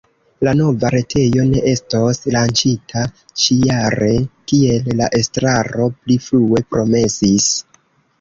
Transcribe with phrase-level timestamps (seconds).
[0.45, 3.03] La nova retejo ne estos lanĉita
[3.41, 4.09] ĉi-jare,
[4.53, 7.51] kiel la estraro pli frue promesis.